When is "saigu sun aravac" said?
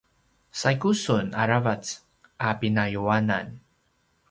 0.61-1.83